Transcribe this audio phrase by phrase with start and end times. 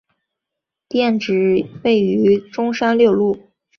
[0.87, 3.51] 店址位于中山六路。